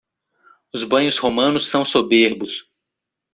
Os 0.73 0.83
banhos 0.83 1.19
romanos 1.19 1.67
são 1.67 1.85
soberbos 1.85 2.67